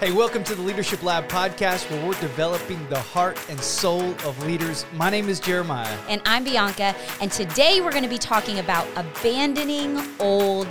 [0.00, 4.46] Hey, welcome to the Leadership Lab podcast where we're developing the heart and soul of
[4.46, 4.86] leaders.
[4.94, 5.94] My name is Jeremiah.
[6.08, 6.96] And I'm Bianca.
[7.20, 10.68] And today we're going to be talking about abandoning old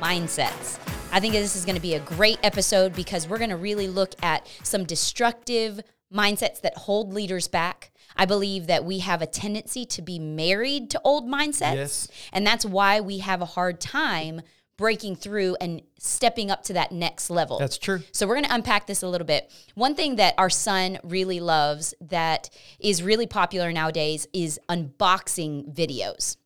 [0.00, 0.80] mindsets.
[1.12, 3.86] I think this is going to be a great episode because we're going to really
[3.86, 5.80] look at some destructive
[6.12, 7.92] mindsets that hold leaders back.
[8.16, 11.74] I believe that we have a tendency to be married to old mindsets.
[11.76, 12.08] Yes.
[12.32, 14.42] And that's why we have a hard time
[14.82, 17.56] breaking through and stepping up to that next level.
[17.56, 18.00] That's true.
[18.10, 19.48] So we're going to unpack this a little bit.
[19.76, 22.50] One thing that our son really loves that
[22.80, 26.36] is really popular nowadays is unboxing videos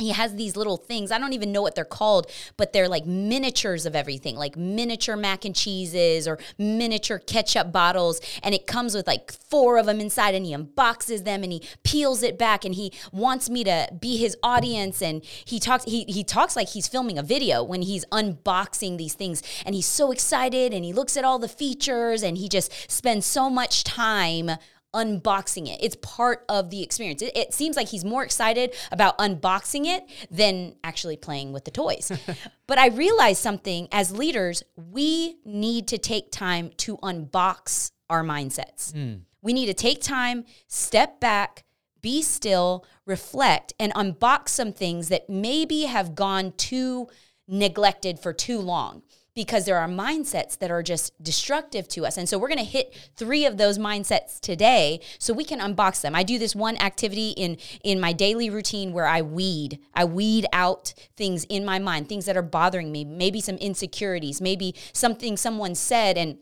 [0.00, 1.10] he has these little things.
[1.10, 5.16] I don't even know what they're called, but they're like miniatures of everything, like miniature
[5.16, 8.20] mac and cheeses or miniature ketchup bottles.
[8.42, 11.62] And it comes with like four of them inside, and he unboxes them and he
[11.82, 12.64] peels it back.
[12.64, 15.02] And he wants me to be his audience.
[15.02, 19.14] And he talks, he, he talks like he's filming a video when he's unboxing these
[19.14, 19.42] things.
[19.64, 23.26] And he's so excited and he looks at all the features and he just spends
[23.26, 24.50] so much time
[24.94, 25.78] unboxing it.
[25.82, 27.22] It's part of the experience.
[27.22, 31.70] It, it, seems like he's more excited about unboxing it than actually playing with the
[31.70, 32.10] toys.
[32.66, 38.92] but I realized something as leaders, we need to take time to unbox our mindsets.
[38.92, 39.20] Mm.
[39.42, 41.64] We need to take time, step back,
[42.00, 47.08] be still, reflect, and unbox some things that maybe have gone too
[47.46, 49.02] neglected for too long
[49.38, 52.16] because there are mindsets that are just destructive to us.
[52.16, 56.00] And so we're going to hit three of those mindsets today so we can unbox
[56.00, 56.12] them.
[56.12, 59.78] I do this one activity in in my daily routine where I weed.
[59.94, 64.40] I weed out things in my mind, things that are bothering me, maybe some insecurities,
[64.40, 66.38] maybe something someone said and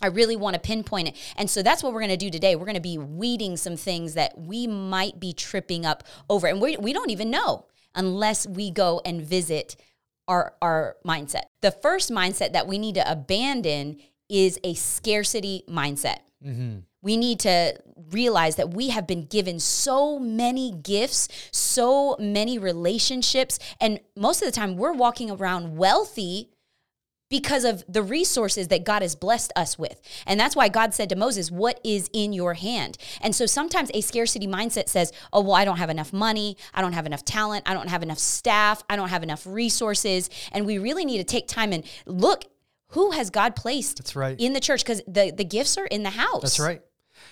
[0.00, 1.16] I really want to pinpoint it.
[1.36, 2.56] And so that's what we're going to do today.
[2.56, 6.46] We're going to be weeding some things that we might be tripping up over.
[6.46, 9.76] And we, we don't even know unless we go and visit
[10.30, 11.42] our, our mindset.
[11.60, 16.20] The first mindset that we need to abandon is a scarcity mindset.
[16.46, 16.78] Mm-hmm.
[17.02, 17.74] We need to
[18.12, 24.46] realize that we have been given so many gifts, so many relationships, and most of
[24.46, 26.50] the time we're walking around wealthy
[27.30, 30.00] because of the resources that God has blessed us with.
[30.26, 32.98] And that's why God said to Moses, What is in your hand?
[33.20, 36.56] And so sometimes a scarcity mindset says, Oh, well, I don't have enough money.
[36.74, 37.64] I don't have enough talent.
[37.66, 38.82] I don't have enough staff.
[38.90, 40.28] I don't have enough resources.
[40.52, 42.44] And we really need to take time and look
[42.88, 44.38] who has God placed that's right.
[44.38, 46.42] in the church because the, the gifts are in the house.
[46.42, 46.82] That's right.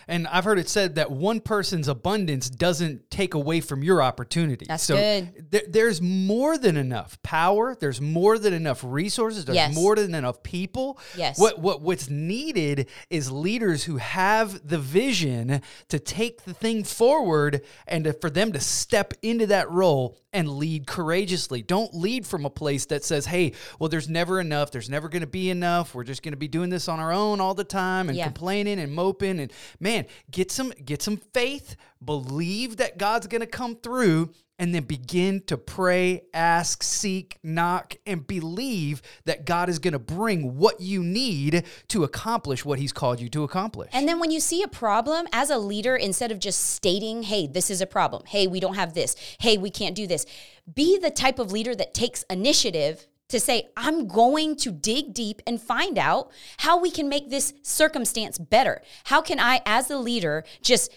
[0.06, 4.66] And I've heard it said that one person's abundance doesn't take away from your opportunity.
[4.68, 5.50] That's so good.
[5.50, 7.76] Th- there's more than enough power.
[7.78, 9.44] There's more than enough resources.
[9.44, 9.74] There's yes.
[9.74, 10.98] more than enough people.
[11.16, 11.38] Yes.
[11.38, 17.62] What what what's needed is leaders who have the vision to take the thing forward
[17.86, 21.62] and to, for them to step into that role and lead courageously.
[21.62, 24.70] Don't lead from a place that says, "Hey, well, there's never enough.
[24.70, 25.94] There's never going to be enough.
[25.94, 28.24] We're just going to be doing this on our own all the time and yeah.
[28.24, 31.76] complaining and moping." And man, get some get some faith.
[32.04, 37.96] Believe that God's going to come through, and then begin to pray, ask, seek, knock,
[38.06, 42.92] and believe that God is going to bring what you need to accomplish what He's
[42.92, 43.90] called you to accomplish.
[43.92, 47.46] And then when you see a problem as a leader, instead of just stating, hey,
[47.46, 50.26] this is a problem, hey, we don't have this, hey, we can't do this,
[50.72, 55.42] be the type of leader that takes initiative to say, I'm going to dig deep
[55.46, 58.80] and find out how we can make this circumstance better.
[59.04, 60.92] How can I, as a leader, just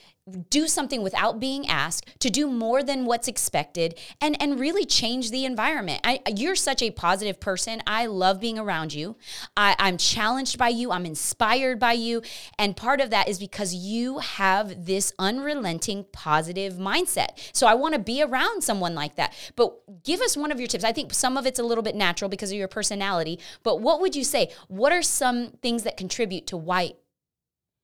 [0.50, 5.32] do something without being asked to do more than what's expected and and really change
[5.32, 6.02] the environment.
[6.04, 7.82] I, you're such a positive person.
[7.88, 9.16] I love being around you.
[9.58, 10.92] I, i'm challenged by you.
[10.92, 12.22] I'm inspired by you.
[12.58, 17.50] And part of that is because you have this unrelenting positive mindset.
[17.54, 19.34] So i want to be around someone like that.
[19.56, 20.84] But give us one of your tips.
[20.84, 24.02] I think some of it's a little bit natural because of your personality but what
[24.02, 24.52] would you say?
[24.68, 26.94] What are some things that contribute to why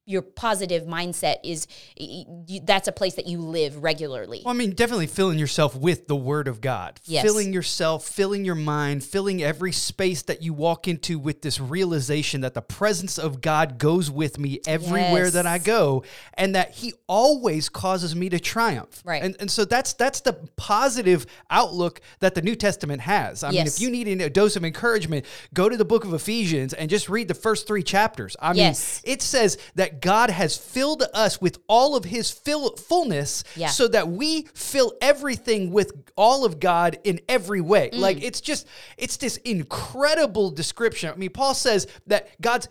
[0.08, 4.42] your positive mindset is you, that's a place that you live regularly.
[4.44, 7.02] Well, I mean, definitely filling yourself with the Word of God.
[7.04, 7.24] Yes.
[7.24, 12.40] Filling yourself, filling your mind, filling every space that you walk into with this realization
[12.42, 15.34] that the presence of God goes with me everywhere yes.
[15.34, 16.06] that I go
[16.36, 19.04] and that He always causes me to triumph.
[19.04, 19.22] Right.
[19.22, 23.44] And, and so that's that's the positive outlook that the New Testament has.
[23.44, 23.58] I yes.
[23.58, 26.90] mean, if you need a dose of encouragement, go to the book of Ephesians and
[26.90, 28.38] just read the first three chapters.
[28.42, 28.74] I mean,
[29.04, 33.68] it says that God has filled us with all of his fill, fullness yeah.
[33.68, 37.90] so that we fill everything with all of God in every way.
[37.92, 38.00] Mm.
[38.00, 38.68] Like it's just,
[38.98, 41.12] it's this incredible description.
[41.12, 42.68] I mean, Paul says that God's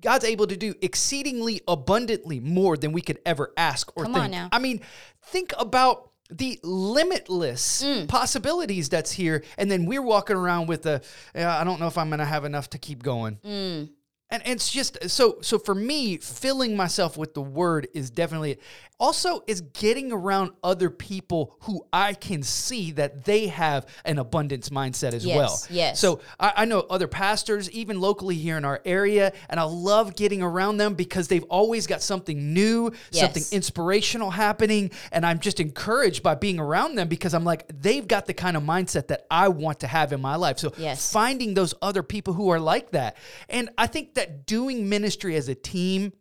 [0.00, 4.24] God's able to do exceedingly abundantly more than we could ever ask or Come think.
[4.26, 4.48] On now.
[4.52, 4.80] I mean,
[5.24, 8.06] think about the limitless mm.
[8.06, 11.02] possibilities that's here, and then we're walking around with the,
[11.34, 13.38] I don't know if I'm going to have enough to keep going.
[13.44, 13.90] Mm.
[14.30, 18.60] And it's just so so for me, filling myself with the word is definitely it.
[19.00, 24.70] Also, is getting around other people who I can see that they have an abundance
[24.70, 25.62] mindset as Yes, well.
[25.70, 26.00] yes.
[26.00, 30.16] So I, I know other pastors, even locally here in our area, and I love
[30.16, 34.90] getting around them because they've always got something new, something inspirational happening.
[35.12, 38.56] And I'm just encouraged by being around them because I'm like, they've got the kind
[38.56, 40.58] of mindset that I want to have in my life.
[40.58, 41.12] So Yes.
[41.12, 43.16] finding those other people who are like that.
[43.48, 46.12] And I think that doing ministry as a team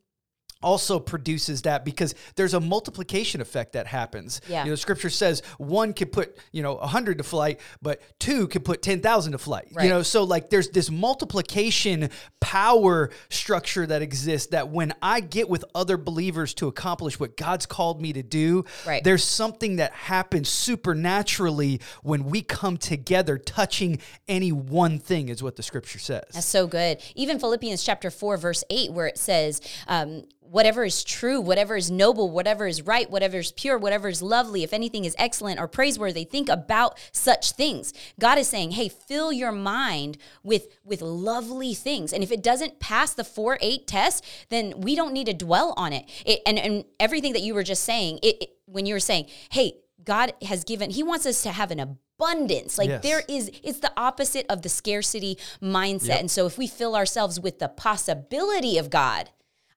[0.62, 4.42] also produces that because there's a multiplication effect that happens.
[4.48, 4.64] Yeah.
[4.64, 8.48] You know, scripture says one could put, you know, a hundred to flight, but two
[8.48, 9.68] could put 10,000 to flight.
[9.82, 12.10] You know, so like there's this multiplication
[12.40, 17.66] power structure that exists that when I get with other believers to accomplish what God's
[17.66, 19.04] called me to do, Right.
[19.04, 25.56] there's something that happens supernaturally when we come together touching any one thing is what
[25.56, 26.24] the scripture says.
[26.34, 27.02] That's so good.
[27.16, 31.92] Even Philippians chapter 4, verse 8, where it says, um, whatever is true, whatever is
[31.92, 35.68] noble, whatever is right, whatever is pure, whatever is lovely, if anything is excellent or
[35.68, 37.94] praiseworthy, think about such things.
[38.20, 42.14] God is saying, hey, fill your mind with, with lovely things.
[42.14, 45.74] And if it doesn't pass the 4 8 test, then we don't need to dwell
[45.78, 46.06] on it.
[46.26, 49.28] it and, and everything that you were just saying, it, it- when you were saying,
[49.52, 52.78] hey, God has given, He wants us to have an abundance.
[52.78, 53.04] Like Yes.
[53.04, 56.20] there is, it's the opposite of the scarcity mindset.
[56.20, 59.30] And so if we fill ourselves with the possibility of God,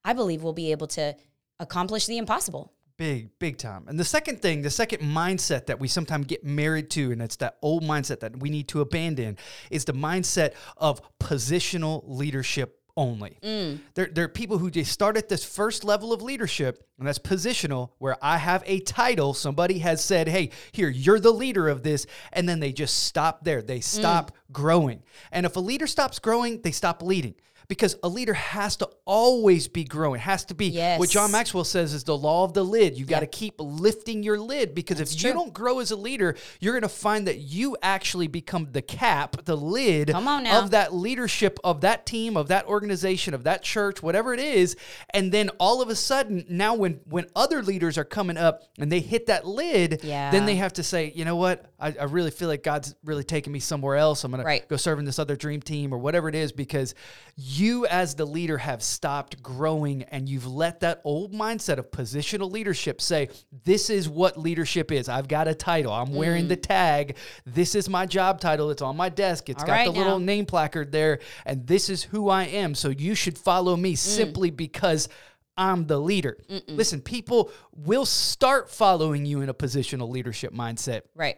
[0.04, 1.14] I believe we'll be able to
[1.58, 2.72] accomplish the impossible.
[2.96, 3.86] Big, big time.
[3.88, 7.36] And the second thing, the second mindset that we sometimes get married to, and it's
[7.36, 9.38] that old mindset that we need to abandon,
[9.70, 13.38] is the mindset of positional leadership only.
[13.42, 13.78] Mm.
[13.94, 17.18] There, there are people who just start at this first level of leadership, and that's
[17.18, 19.32] positional, where I have a title.
[19.32, 22.06] Somebody has said, hey, here, you're the leader of this.
[22.34, 23.62] And then they just stop there.
[23.62, 23.84] They mm.
[23.84, 25.02] stop growing.
[25.32, 27.34] And if a leader stops growing, they stop leading.
[27.70, 31.94] Because a leader has to always be growing, has to be what John Maxwell says
[31.94, 32.98] is the law of the lid.
[32.98, 36.34] You got to keep lifting your lid because if you don't grow as a leader,
[36.58, 40.58] you're going to find that you actually become the cap, the lid Come on now.
[40.64, 44.74] of that leadership of that team, of that organization, of that church, whatever it is.
[45.14, 48.90] And then all of a sudden, now when when other leaders are coming up and
[48.90, 50.32] they hit that lid, Yeah.
[50.32, 51.66] then they have to say, you know what?
[51.78, 54.24] I, I really feel like God's really taking me somewhere else.
[54.24, 54.62] I'm going Right.
[54.62, 56.96] to go serve in this other dream team or whatever it is because
[57.36, 62.50] you as the leader have stopped growing and you've let that old mindset of positional
[62.50, 63.28] leadership say
[63.64, 65.08] this is what leadership is.
[65.08, 65.92] I've got a title.
[65.92, 66.62] I'm wearing the mm.
[66.62, 67.16] tag.
[67.44, 68.70] This is my job title.
[68.70, 69.48] It's on my desk.
[69.48, 72.74] It's All got right the little name placard there and this is who i am.
[72.74, 73.98] So you should follow me mm.
[73.98, 75.08] simply because
[75.56, 76.38] I'm the leader.
[76.68, 81.02] Listen, people will start following you in a positional leadership mindset.
[81.14, 81.36] Right.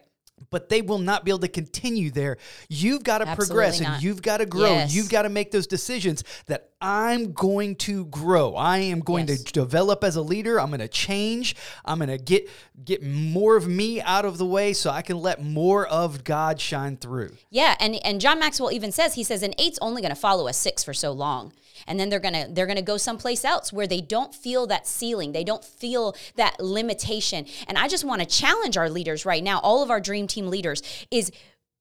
[0.49, 2.37] But they will not be able to continue there.
[2.69, 4.71] You've got to Absolutely progress and you've got to grow.
[4.73, 4.95] Yes.
[4.95, 8.55] You've got to make those decisions that I'm going to grow.
[8.55, 9.43] I am going Yes.
[9.43, 10.59] to develop as a leader.
[10.59, 11.55] I'm going to change.
[11.85, 12.49] I'm going to get
[12.83, 16.59] get more of me out of the way so I can let more of God
[16.59, 17.37] shine through.
[17.49, 20.47] Yeah, and and John Maxwell even says he says an eight's only going to follow
[20.47, 21.53] a six for so long,
[21.87, 25.31] and then they're gonna they're gonna go someplace else where they don't feel that ceiling,
[25.31, 27.45] they don't feel that limitation.
[27.67, 30.47] And I just want to challenge our leaders right now, all of our dream team
[30.47, 30.81] leaders,
[31.11, 31.31] is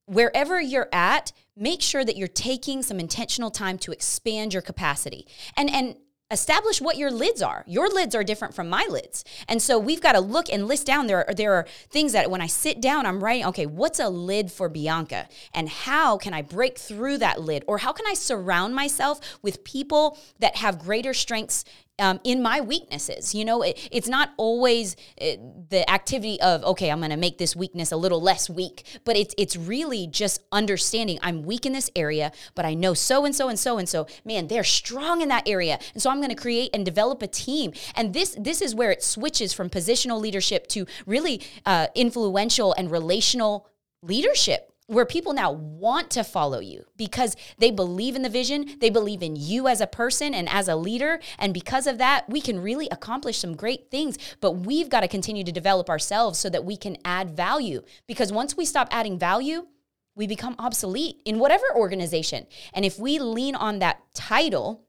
[0.07, 5.27] wherever you're at, make sure that you're taking some intentional time to expand your capacity
[5.57, 5.97] and and
[6.33, 7.63] establish what your lids are.
[7.67, 9.25] Your lids are different from my lids.
[9.47, 12.31] And so we've got to look and list down there are, there are things that
[12.31, 16.35] when I sit down I'm writing okay, what's a lid for Bianca and how can
[16.35, 20.79] I break through that lid or how can I surround myself with people that have
[20.79, 21.65] greater strengths
[21.99, 23.35] um, in my weaknesses.
[23.35, 25.37] You know, it, it's not always uh,
[25.69, 29.17] the activity of okay, I'm going to make this weakness a little less weak, but
[29.17, 33.35] it's it's really just understanding I'm weak in this area, but I know so and
[33.35, 34.07] so and so and so.
[34.25, 37.29] Man, they're strong in that area, and so I'm going to create and develop a
[37.29, 37.73] team.
[37.95, 42.91] And this this is where it switches from positional leadership to really uh, influential and
[42.91, 43.69] relational
[44.03, 48.91] leadership where people now want to follow you because they believe in the vision, they
[48.91, 51.21] believe in you as a person and as a leader.
[51.39, 54.19] And because of that, we can really accomplish some great things.
[54.41, 57.83] But we've got to continue to develop ourselves so that we can add value.
[58.07, 59.67] Because once we stop adding value,
[60.15, 62.47] we become obsolete in whatever organization.
[62.75, 64.85] And if we lean on that title,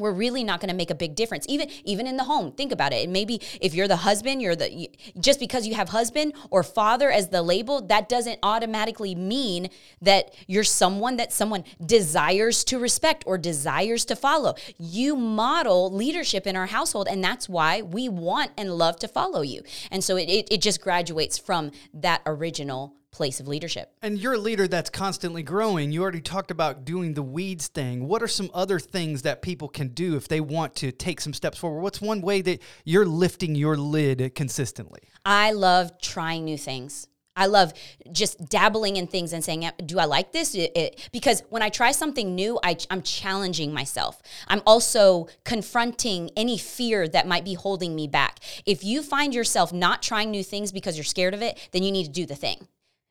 [0.00, 2.52] we're really not going to make a big difference even even in the home.
[2.52, 3.08] Think about it.
[3.08, 7.28] Maybe if you're the husband you're the just because you have husband or father as
[7.28, 13.38] the label that doesn't automatically mean that you're someone that someone desires to respect or
[13.38, 14.54] desires to follow.
[14.78, 19.42] You model leadership in our household and that's why we want and love to follow
[19.42, 19.62] you.
[19.90, 23.92] And so it, it, it just graduates from that original place of leadership.
[24.02, 25.92] And you're a leader that's constantly growing.
[25.92, 28.06] You already talked about doing the weeds thing.
[28.06, 31.34] What are some other things that people can do if they want to take some
[31.34, 31.80] steps forward?
[31.80, 35.00] What's one way that you're lifting your lid consistently?
[35.24, 37.08] I love trying new things.
[37.36, 37.72] I love
[38.12, 41.68] just dabbling in things and saying, "Do I like this?" It, it, because when I
[41.68, 44.20] try something new, I, I'm challenging myself.
[44.48, 48.40] I'm also confronting any fear that might be holding me back.
[48.66, 51.92] If you find yourself not trying new things because you're scared of it, then you
[51.92, 52.66] need to do the thing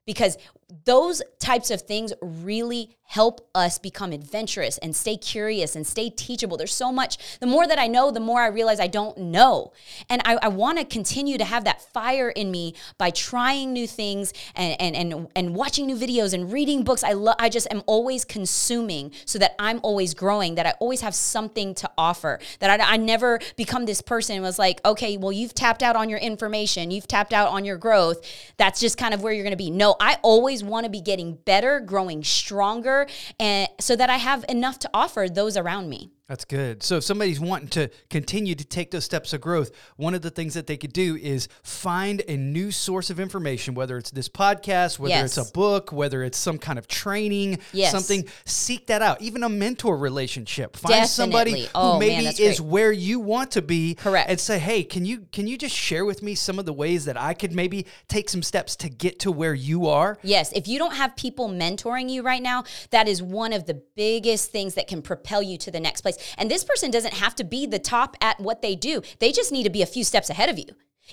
[0.09, 0.39] because
[0.85, 6.57] those types of things really help us become adventurous and stay curious and stay teachable.
[6.57, 7.39] There's so much.
[7.39, 9.73] The more that I know, the more I realize I don't know.
[10.11, 13.87] And I, I want to continue to have that fire in me by trying new
[13.87, 17.03] things and, and, and, and watching new videos and reading books.
[17.03, 21.01] I, lo- I just am always consuming so that I'm always growing, that I always
[21.01, 25.17] have something to offer, that I, I never become this person and was like, okay,
[25.17, 28.23] well, you've tapped out on your information, you've tapped out on your growth.
[28.57, 29.71] That's just kind of where you're going to be.
[29.71, 33.07] No, I always want to be getting better, growing stronger,
[33.39, 36.11] and so that I have enough to offer those around me.
[36.29, 36.83] That's good.
[36.83, 40.29] So if somebody's wanting to continue to take those steps of growth, one of the
[40.29, 44.29] things that they could do is find a new source of information, whether it's this
[44.29, 45.35] podcast, whether Yes.
[45.39, 47.91] it's a book, whether it's some kind of training, Yes.
[47.91, 49.19] something, seek that out.
[49.23, 50.77] Even a mentor relationship.
[50.77, 53.95] Find somebody who Oh, maybe that's is where you want to be.
[53.95, 54.29] Correct.
[54.29, 57.05] And say, hey, can you can you just share with me some of the ways
[57.05, 60.19] that I could maybe take some steps to get to where you are?
[60.21, 63.81] Yes, if you don't have people mentoring you right now, that is one of the
[63.95, 66.17] biggest things that can propel you to the next place.
[66.37, 69.51] And this person doesn't have to be the top at what they do, they just
[69.51, 70.65] need to be a few steps ahead of you.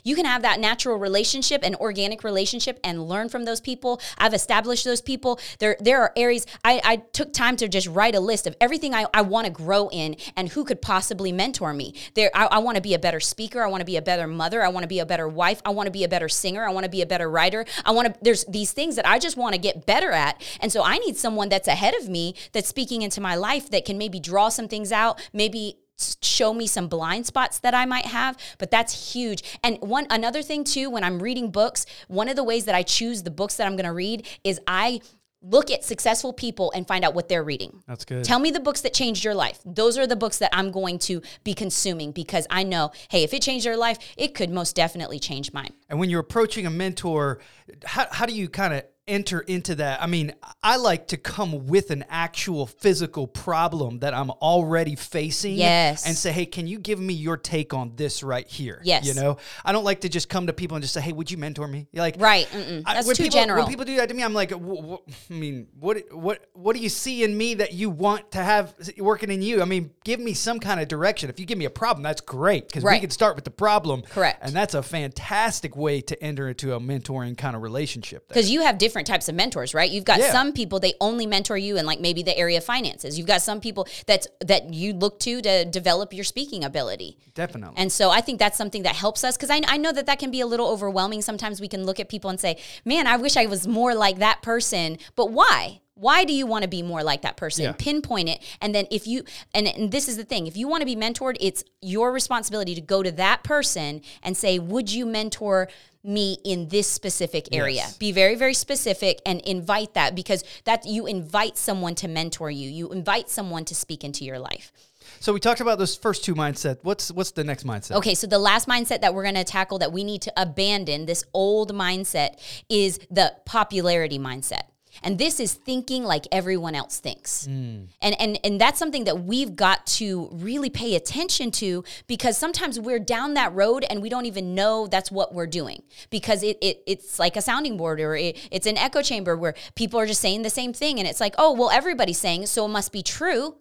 [0.04, 4.00] You can have that natural relationship and organic relationship and learn from those people.
[4.18, 5.40] I've established those people.
[5.58, 8.94] There, there are areas I, I took time to just write a list of everything
[8.94, 11.94] I, I want to grow in and who could possibly mentor me.
[12.14, 13.62] There, I, I want to be a better speaker.
[13.62, 14.62] I want to be a better mother.
[14.62, 15.60] I want to be a better wife.
[15.64, 16.64] I want to be a better singer.
[16.66, 17.64] I want to be a better writer.
[17.84, 18.20] I want to.
[18.22, 21.16] There's these things that I just want to get better at, and so I need
[21.16, 24.68] someone that's ahead of me that's speaking into my life that can maybe draw some
[24.68, 25.78] things out, maybe
[26.22, 29.42] show me some blind spots that I might have, but that's huge.
[29.62, 32.82] And one another thing too, when I'm reading books, one of the ways that I
[32.82, 35.00] choose the books that I'm going to read is I
[35.42, 37.82] look at successful people and find out what they're reading.
[37.86, 38.24] That's good.
[38.24, 39.60] Tell me the books that changed your life.
[39.64, 43.32] Those are the books that I'm going to be consuming because I know, hey, if
[43.32, 45.72] it changed their life, it could most definitely change mine.
[45.88, 47.40] And when you're approaching a mentor,
[47.84, 50.02] how, how do you kind of enter into that?
[50.02, 55.54] I mean, I like to come with an actual physical problem that I'm already facing.
[55.54, 56.06] Yes.
[56.06, 58.80] And say, hey, can you give me your take on this right here?
[58.84, 59.06] Yes.
[59.06, 61.30] You know, I don't like to just come to people and just say, hey, would
[61.30, 61.86] you mentor me?
[61.92, 62.46] You're like, Right.
[62.48, 62.84] Mm-mm.
[62.84, 63.62] That's when too people, general.
[63.62, 66.74] When people do that to me, I'm like, wh- wh- I mean, what, what, what
[66.74, 69.62] do you see in me that you want to have working in you?
[69.62, 71.30] I mean, give me some kind of direction.
[71.30, 74.02] If you give me a problem, that's great because we can start with the problem.
[74.02, 74.40] Correct.
[74.42, 78.26] And that's a fantastic way to enter into a mentoring kind of relationship.
[78.28, 79.90] because you have different types of mentors, right?
[79.90, 80.32] You've got Yeah.
[80.32, 83.18] some people they only mentor you in like maybe the area of finances.
[83.18, 87.18] You've got some people that's that you look to to develop your speaking ability.
[87.34, 87.74] Definitely.
[87.76, 90.18] And so I think that's something that helps us because I, I know that that
[90.18, 91.20] can be a little overwhelming.
[91.20, 94.16] Sometimes we can look at people and say, man, I wish I was more like
[94.18, 94.96] that person.
[95.14, 95.82] But why?
[95.94, 97.64] Why do you want to be more like that person?
[97.64, 97.72] Yeah.
[97.72, 98.42] Pinpoint it.
[98.60, 99.24] And then if you,
[99.54, 102.74] and, and this is the thing, if you want to be mentored, it's your responsibility
[102.74, 105.68] to go to that person and say, would you mentor
[106.06, 107.76] me in this specific area?
[107.76, 107.98] Yes.
[107.98, 112.68] Be very, very specific and invite that because that you invite someone to mentor you.
[112.68, 114.72] You invite someone to speak into your life.
[115.20, 116.78] so we talked about those first two mindset.
[116.82, 117.96] What's what's the next mindset?
[117.96, 121.06] Okay, so the last mindset that we're going to tackle that we need to abandon,
[121.06, 124.62] this old mindset, is the popularity mindset.
[125.02, 127.46] And this is thinking like everyone else thinks.
[127.46, 127.88] Mm.
[128.00, 132.78] And, and and that's something that we've got to really pay attention to because sometimes
[132.78, 136.58] we're down that road and we don't even know that's what we're doing because it,
[136.60, 140.06] it it's like a sounding board or it, it's an echo chamber where people are
[140.06, 142.92] just saying the same thing and it's like, oh, well, everybody's saying so it must
[142.92, 143.56] be true.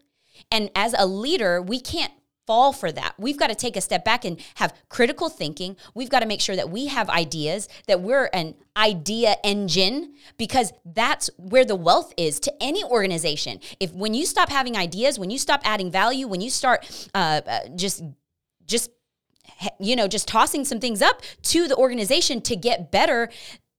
[0.51, 2.11] And as a leader, we can't
[2.45, 3.15] fall for that.
[3.17, 5.77] We've got to take a step back and have critical thinking.
[5.93, 10.73] We've got to make sure that we have ideas, that we're an idea engine, because
[10.85, 13.59] that's where the wealth is to any organization.
[13.79, 17.41] If when you stop having ideas, when you stop adding value, when you start uh,
[17.45, 18.03] uh, just
[18.65, 18.91] just
[19.79, 23.29] you know just tossing some things up to the organization to get better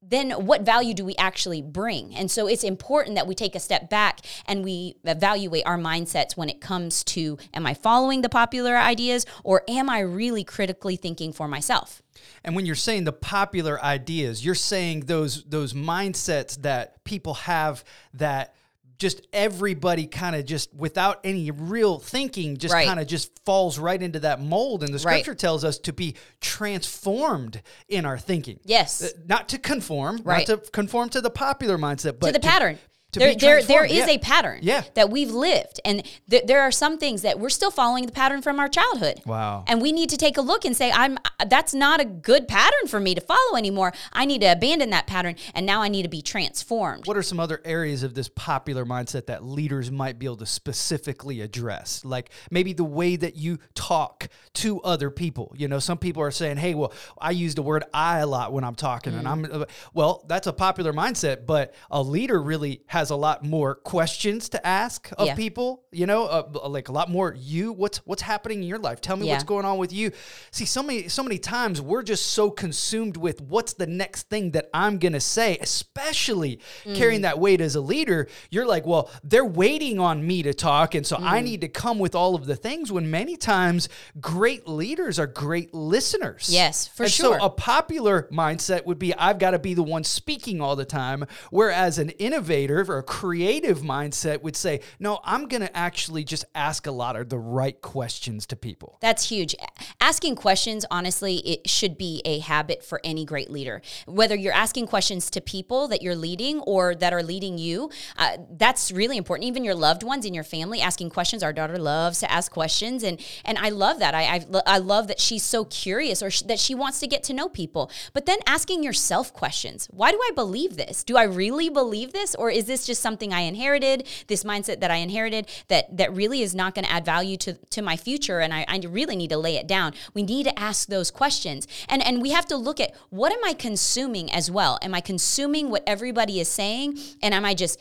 [0.08, 2.14] then what value do we actually bring?
[2.14, 6.36] And so it's important that we take a step back and we evaluate our mindsets
[6.36, 10.96] when it comes to am I following the popular ideas or am I really critically
[10.96, 12.02] thinking for myself?
[12.44, 17.84] And when you're saying the popular ideas, you're saying those those mindsets that people have
[18.14, 18.54] that
[18.98, 22.86] just everybody kind of just without any real thinking just Right.
[22.86, 25.22] kind of just falls right into that mold and the Right.
[25.22, 29.02] scripture tells us to be transformed in our thinking Yes.
[29.02, 30.46] Uh, not to conform Right.
[30.48, 32.78] not to conform to the popular mindset but to the pattern.
[33.20, 34.10] To there, be there, there is Yeah.
[34.10, 34.82] a pattern Yeah.
[34.94, 38.42] that we've lived, and th- there are some things that we're still following the pattern
[38.42, 39.20] from our childhood.
[39.26, 39.64] Wow.
[39.66, 41.18] And we need to take a look and say, "I'm
[41.48, 43.92] that's not a good pattern for me to follow anymore.
[44.12, 47.22] I need to abandon that pattern, and now I need to be transformed." What are
[47.22, 52.02] some other areas of this popular mindset that leaders might be able to specifically address?
[52.04, 55.52] Like maybe the way that you talk to other people.
[55.56, 58.52] You know, some people are saying, "Hey, well, I use the word I a lot
[58.52, 59.68] when I'm talking," and I'm Mm.
[59.94, 64.66] well, that's a popular mindset, but a leader really has a lot more questions to
[64.66, 65.34] ask of Yeah.
[65.34, 65.82] people.
[65.92, 67.34] You know, uh, like a lot more.
[67.38, 69.00] You, what's what's happening in your life?
[69.00, 70.10] Tell me what's going on with you.
[70.50, 74.50] See, so many so many times we're just so consumed with what's the next thing
[74.52, 76.96] that I'm gonna say, especially Mm.
[76.96, 78.28] carrying that weight as a leader.
[78.50, 81.22] You're like, well, they're waiting on me to talk, and so Mm.
[81.30, 82.92] I need to come with all of the things.
[82.92, 83.88] When many times
[84.20, 86.48] great leaders are great listeners.
[86.50, 87.38] Yes, for and sure.
[87.38, 90.84] So a popular mindset would be I've got to be the one speaking all the
[90.84, 96.44] time, whereas an innovator or a creative mindset would say, no, I'm gonna actually just
[96.54, 98.98] ask a lot of the right questions to people.
[99.00, 99.54] That's huge.
[100.00, 103.82] Asking questions, honestly, it should be a habit for any great leader.
[104.06, 108.36] Whether you're asking questions to people that you're leading or that are leading you, uh,
[108.50, 109.46] that's really important.
[109.46, 111.42] Even your loved ones in your family asking questions.
[111.42, 114.14] Our daughter loves to ask questions, and and I love that.
[114.14, 117.22] I I, I love that she's so curious or sh- that she wants to get
[117.24, 117.90] to know people.
[118.12, 121.04] But then asking yourself questions: Why do I believe this?
[121.04, 124.06] Do I really believe this, or is this just something I inherited?
[124.26, 127.54] This mindset that I inherited that that really is not going to add value to
[127.54, 129.94] to my future, and I, I really need to lay it down.
[130.12, 133.44] We need to ask those questions, and and we have to look at what am
[133.44, 134.78] I consuming as well.
[134.82, 137.78] Am I consuming what everybody is saying, and am I just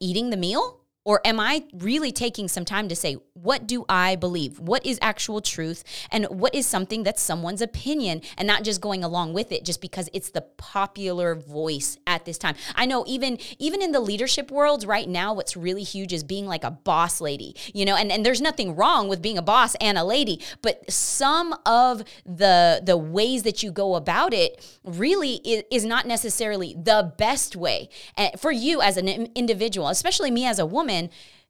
[0.00, 0.80] eating the meal?
[1.04, 4.58] Or am I really taking some time to say, what do I believe?
[4.58, 5.82] What is actual truth?
[6.10, 9.80] And what is something that's someone's opinion and not just going along with it just
[9.80, 12.56] because it's the popular voice at this time?
[12.74, 16.46] I know even even in the leadership world right now, what's really huge is being
[16.46, 19.76] like a boss lady, you know, and, and there's nothing wrong with being a boss
[19.76, 25.36] and a lady, but some of the the ways that you go about it really
[25.36, 27.88] is, is not necessarily the best way
[28.36, 30.97] for you as an individual, especially me as a woman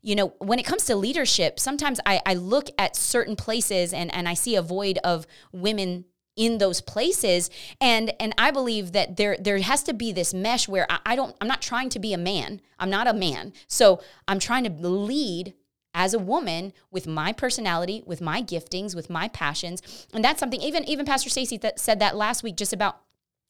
[0.02, 4.14] you know, when it comes to leadership, sometimes I, I look at certain places and,
[4.14, 6.04] and I see a void of women
[6.37, 10.68] in those places and and I believe that there there has to be this mesh
[10.68, 12.61] where I, I don't I'm not trying to be a man.
[12.78, 13.52] I'm not a man.
[13.66, 15.54] So I'm trying to lead
[15.94, 20.06] as a woman with my personality, with my giftings, with my passions.
[20.14, 23.00] And that's something even even Pastor Stacy th- said that last week just about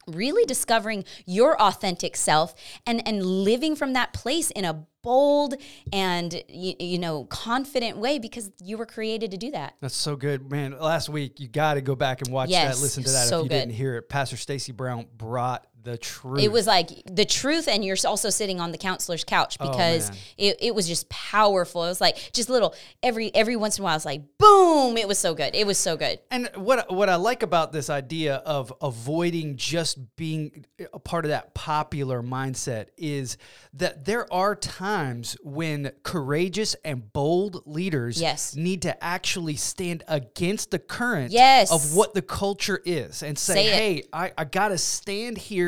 [0.06, 2.54] really discovering your authentic self
[2.86, 5.54] and and living from that place in a bold
[5.90, 10.16] and you, you know confident way because you were created to do that That's so
[10.16, 10.78] good, man.
[10.78, 13.38] Last week, you got to go back and watch Yes, that, listen to that so
[13.38, 13.54] if you good.
[13.60, 14.10] didn't hear it.
[14.10, 16.40] Pastor Stacy Brown brought the truth.
[16.42, 20.10] it was like the truth and you're also sitting on the counselor's couch oh, because
[20.10, 23.82] Oh, it, it was just powerful it was like just little every every once in
[23.82, 26.92] a while it's like boom it was so good it was so good And what
[26.92, 32.22] what I like about this idea of avoiding just being a part of that popular
[32.22, 33.36] mindset is
[33.74, 38.56] that there are times when courageous and bold leaders Yes.
[38.56, 41.70] need to actually stand against the current Yes.
[41.70, 45.67] of what the culture is and say, Say hey, I, I got to stand here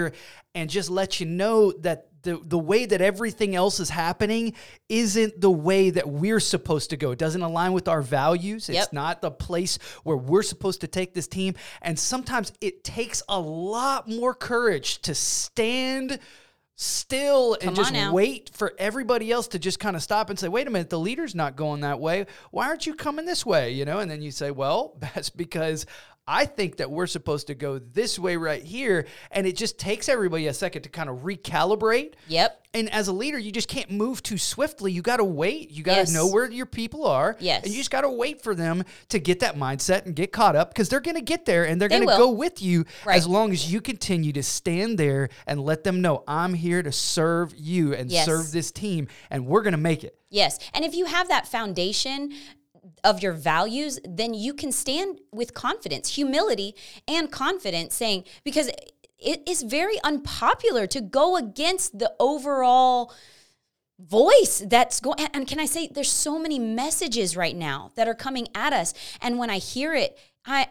[0.55, 4.53] and just let you know that the, the way that everything else is happening
[4.89, 7.13] isn't the way that we're supposed to go.
[7.13, 8.69] It doesn't align with our values.
[8.69, 8.93] It's Yep.
[8.93, 11.55] not the place where we're supposed to take this team.
[11.81, 16.19] And sometimes it takes a lot more courage to stand
[16.83, 20.67] still and just wait for everybody else to just kind of stop and say, wait
[20.67, 22.25] a minute, the leader's not going that way.
[22.53, 23.73] Why aren't you coming this way?
[23.73, 25.85] You know, and then you say, well, that's because
[26.33, 29.07] I think that we're supposed to go this way right here.
[29.33, 32.13] And it just takes everybody a second to kind of recalibrate.
[32.29, 34.93] yep And as a leader, you just can't move too swiftly.
[34.93, 35.73] You got to wait.
[35.73, 36.13] You got to Yes.
[36.15, 37.37] know where your people are.
[37.41, 37.65] Yes.
[37.65, 40.55] And you just got to wait for them to get that mindset and get caught
[40.55, 42.85] up because they're going to get there and they're They going to go with you
[43.05, 43.17] Right.
[43.17, 46.93] as long as you continue to stand there and let them know I'm here to
[46.93, 48.25] serve you and Yes.
[48.25, 50.15] serve this team and we're going to make it.
[50.31, 50.61] Yes.
[50.75, 52.33] And if you have that foundation
[53.05, 56.75] of your values, then you can stand with confidence, humility,
[57.07, 58.71] and confidence, saying, because
[59.19, 63.13] it is very unpopular to go against the overall
[63.99, 68.15] voice that's going and can i say there's so many messages right now that are
[68.15, 68.95] coming at us.
[69.21, 70.69] And when i hear it i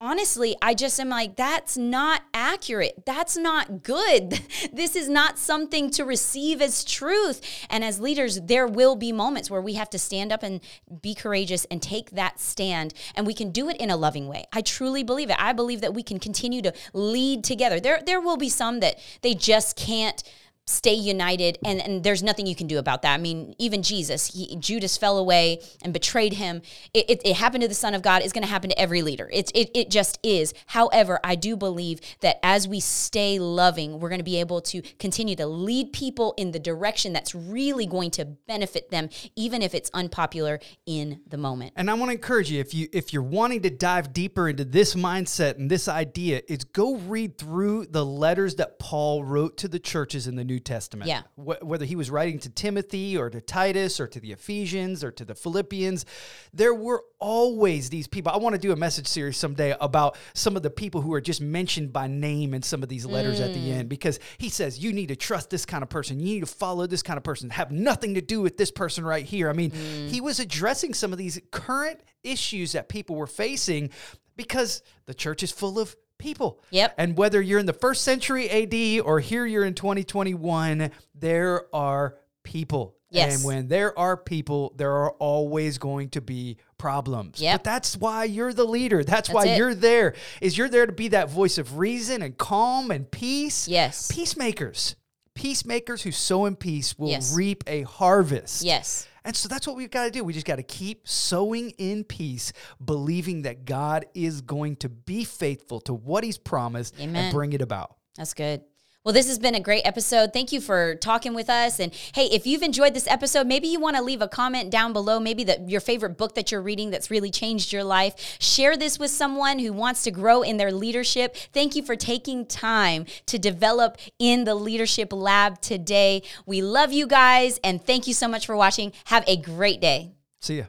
[0.00, 3.04] honestly, I just am like, that's not accurate.
[3.04, 4.40] That's not good.
[4.72, 7.40] this is not something to receive as truth.
[7.68, 10.60] And as leaders, there will be moments where we have to stand up and
[11.02, 12.94] be courageous and take that stand.
[13.14, 14.46] And we can do it in a loving way.
[14.52, 15.36] I truly believe it.
[15.38, 17.78] I believe that we can continue to lead together.
[17.78, 20.22] There, there will be some that they just can't
[20.70, 23.14] stay united and, and there's nothing you can do about that.
[23.14, 26.62] I mean even jesus he, judas fell away and betrayed him.
[26.94, 28.22] It, it, it happened to the son of god.
[28.22, 29.28] It's going to happen to every leader.
[29.32, 30.54] It, it, it just is.
[30.66, 34.82] However i do believe that as we stay loving we're going to be able to
[34.98, 39.74] continue to lead people in the direction that's really going to benefit them even if
[39.74, 41.72] it's unpopular in the moment.
[41.76, 44.64] And i want to encourage you if you if you're wanting to dive deeper into
[44.64, 49.68] this mindset and this idea is go read through the letters that paul wrote to
[49.68, 51.08] the churches in the new Testament.
[51.08, 51.22] Yeah.
[51.36, 55.10] Wh- whether he was writing to Timothy or to Titus or to the Ephesians or
[55.12, 56.06] to the Philippians,
[56.52, 58.32] there were always these people.
[58.32, 61.20] I want to do a message series someday about some of the people who are
[61.20, 63.46] just mentioned by name in some of these letters mm.
[63.46, 63.72] at the mm.
[63.72, 66.20] end because he says you need to trust this kind of person.
[66.20, 67.50] You need to follow this kind of person.
[67.50, 69.50] Have nothing to do with this person right here.
[69.50, 70.08] I mean, mm.
[70.08, 73.90] he was addressing some of these current issues that people were facing
[74.36, 76.60] because the church is full of people.
[76.70, 76.94] Yep.
[76.98, 82.16] And whether you're in the first century AD or here you're in 2021, there are
[82.44, 82.94] people.
[83.10, 83.36] Yes.
[83.36, 87.40] And when there are people, there are always going to be problems.
[87.40, 87.54] Yep.
[87.54, 88.98] But that's why you're the leader.
[88.98, 89.58] That's, that's why it.
[89.58, 90.14] you're there.
[90.40, 93.66] Is you're there to be that voice of reason and calm and peace.
[93.66, 94.10] Yes.
[94.12, 94.94] Peacemakers.
[95.34, 97.34] Peacemakers who sow in peace will yes.
[97.34, 98.62] reap a harvest.
[98.62, 99.08] Yes.
[99.24, 100.24] And so that's what we've got to do.
[100.24, 102.52] We just got to keep sowing in peace,
[102.84, 107.24] believing that God is going to be faithful to what he's promised Amen.
[107.24, 107.96] and bring it about.
[108.16, 108.62] That's good.
[109.02, 110.34] Well, this has been a great episode.
[110.34, 111.80] Thank you for talking with us.
[111.80, 114.92] And hey, if you've enjoyed this episode, maybe you want to leave a comment down
[114.92, 118.36] below, maybe your favorite book that you're reading that's really changed your life.
[118.38, 121.34] Share this with someone who wants to grow in their leadership.
[121.34, 126.22] Thank you for taking time to develop in the leadership lab today.
[126.44, 128.92] We love you guys and thank you so much for watching.
[129.04, 130.12] Have a great day.
[130.42, 130.64] See ya.